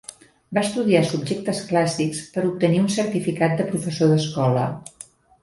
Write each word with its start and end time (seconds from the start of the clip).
Va 0.57 0.61
estudiar 0.67 1.01
subjectes 1.09 1.59
clàssics 1.67 2.23
per 2.39 2.45
obtenir 2.49 2.81
un 2.85 2.89
certificat 2.97 3.55
de 3.61 3.69
professor 3.71 4.13
d'escola. 4.15 4.67